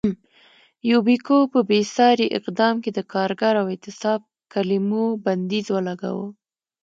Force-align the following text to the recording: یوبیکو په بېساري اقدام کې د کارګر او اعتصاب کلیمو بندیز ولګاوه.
یوبیکو 0.91 1.37
په 1.53 1.59
بېساري 1.69 2.27
اقدام 2.37 2.75
کې 2.83 2.91
د 2.93 2.99
کارګر 3.13 3.53
او 3.61 3.65
اعتصاب 3.73 4.21
کلیمو 4.53 5.05
بندیز 5.25 5.65
ولګاوه. 5.71 6.27